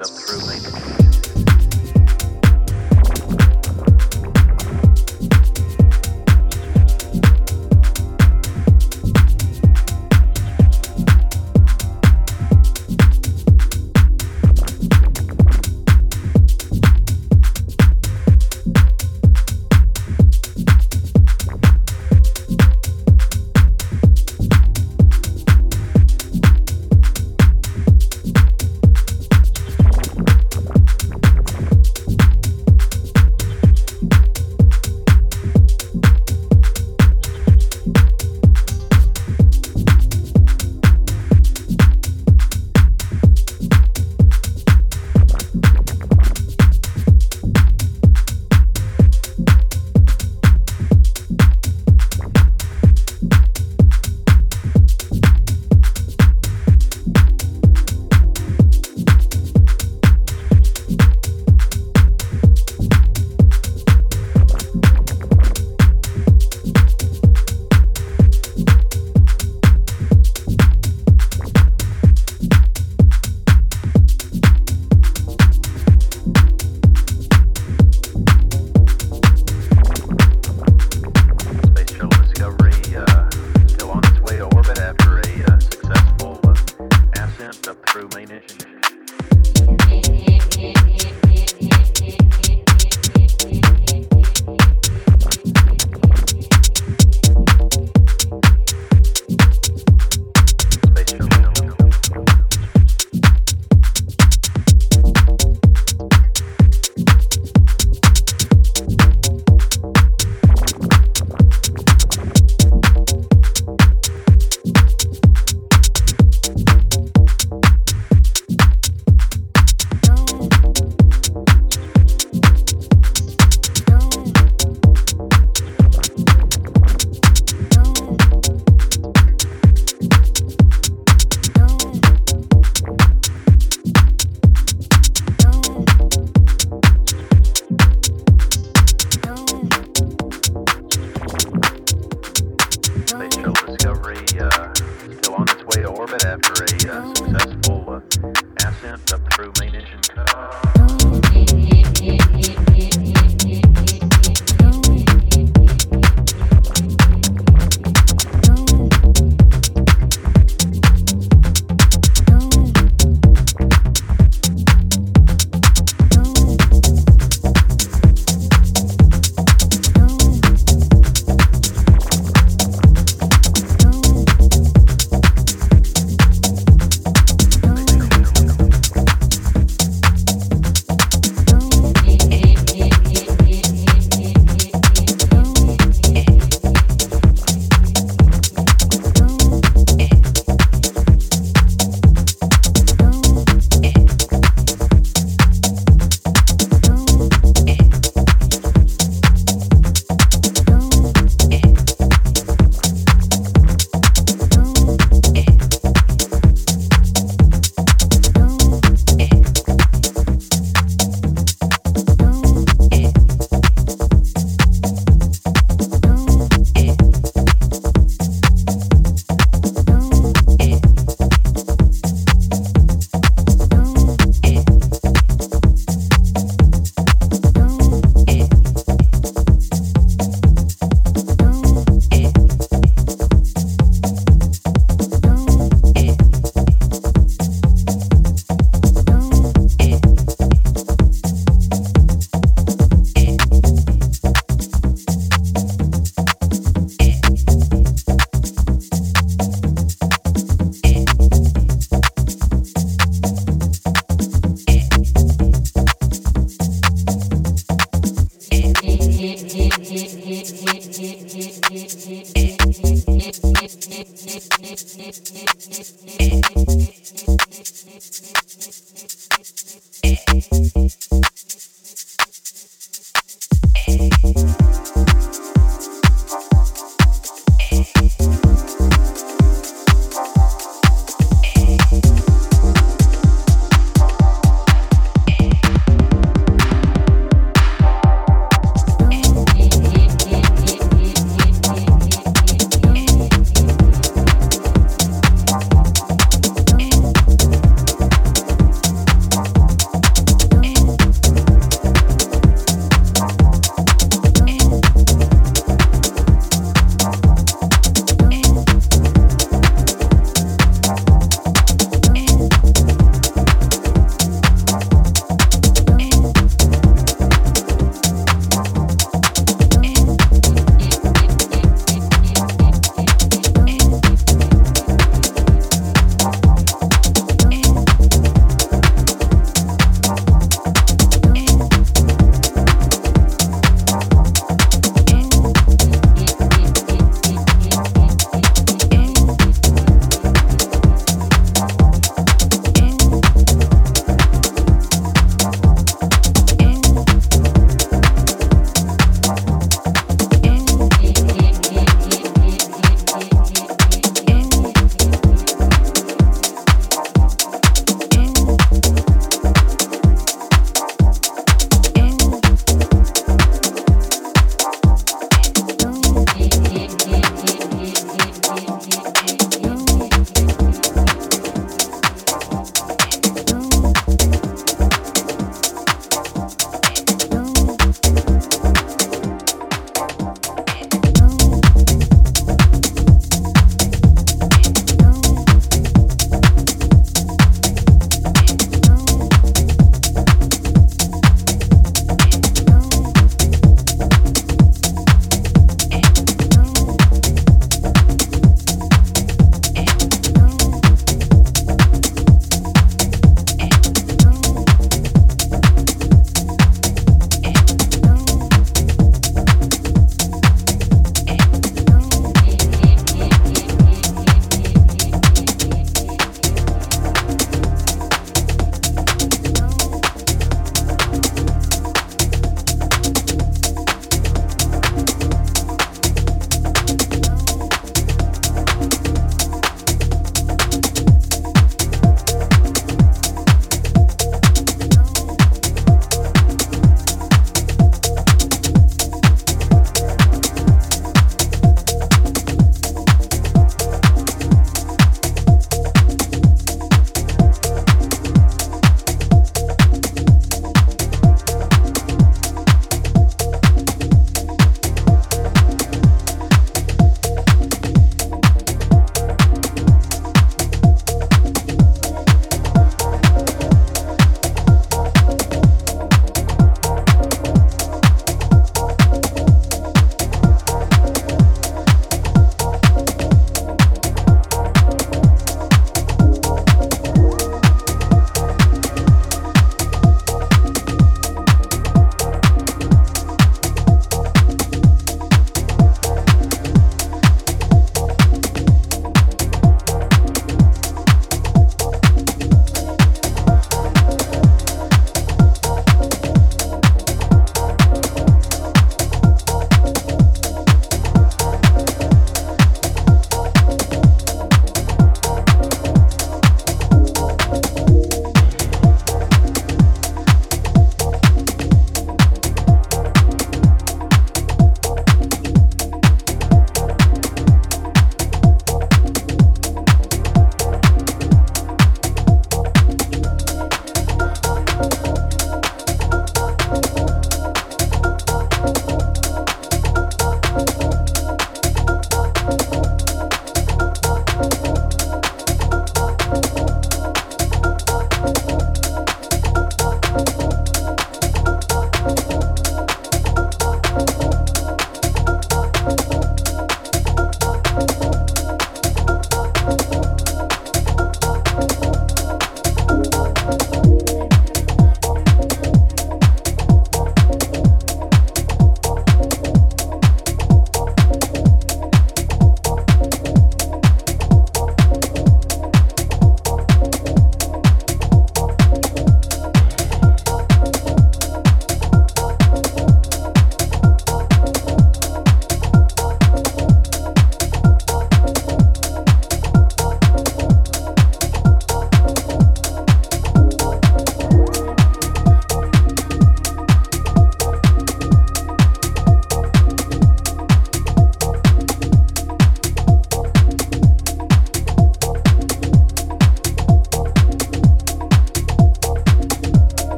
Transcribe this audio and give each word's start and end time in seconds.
up 0.00 0.08
through 0.08 0.40
me. 0.48 0.99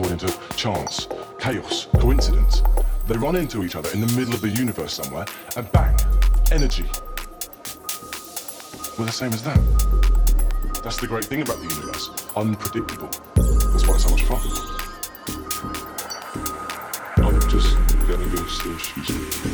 According 0.00 0.16
to 0.16 0.56
chance, 0.56 1.08
chaos, 1.38 1.86
coincidence. 1.98 2.62
They 3.06 3.18
run 3.18 3.36
into 3.36 3.62
each 3.64 3.76
other 3.76 3.90
in 3.90 4.00
the 4.00 4.06
middle 4.16 4.32
of 4.32 4.40
the 4.40 4.48
universe 4.48 4.94
somewhere, 4.94 5.26
and 5.58 5.70
bang, 5.72 5.94
energy. 6.50 6.84
We're 8.98 9.04
the 9.04 9.12
same 9.12 9.34
as 9.34 9.42
that. 9.42 9.60
That's 10.82 10.96
the 10.96 11.06
great 11.06 11.26
thing 11.26 11.42
about 11.42 11.58
the 11.58 11.68
universe. 11.68 12.08
Unpredictable. 12.34 13.10
That's 13.36 13.86
why 13.86 13.94
it's 13.96 14.04
so 14.04 14.10
much 14.10 14.22
fun. 14.22 14.40
I'm 17.22 17.38
just 17.50 17.76
gonna 18.08 18.26
go 18.34 18.46
still 18.46 18.78
shoes. 18.78 19.49